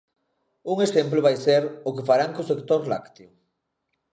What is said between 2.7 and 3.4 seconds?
lácteo.